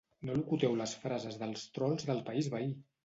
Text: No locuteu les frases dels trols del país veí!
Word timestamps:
No 0.27 0.37
locuteu 0.37 0.77
les 0.79 0.95
frases 1.03 1.37
dels 1.43 1.67
trols 1.77 2.09
del 2.09 2.25
país 2.31 2.51
veí! 2.55 2.73